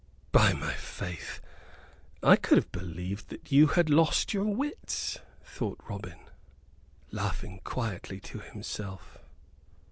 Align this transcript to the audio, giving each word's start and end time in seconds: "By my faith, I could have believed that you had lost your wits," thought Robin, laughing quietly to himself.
"By 0.31 0.53
my 0.53 0.73
faith, 0.73 1.39
I 2.23 2.35
could 2.35 2.57
have 2.57 2.71
believed 2.71 3.29
that 3.29 3.51
you 3.51 3.67
had 3.67 3.87
lost 3.87 4.33
your 4.33 4.45
wits," 4.45 5.19
thought 5.43 5.77
Robin, 5.87 6.17
laughing 7.11 7.61
quietly 7.63 8.19
to 8.21 8.39
himself. 8.39 9.19